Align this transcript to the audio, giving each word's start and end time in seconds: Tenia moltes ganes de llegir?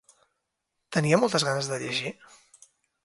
Tenia 0.97 1.19
moltes 1.23 1.45
ganes 1.49 1.69
de 1.73 1.81
llegir? 1.85 2.15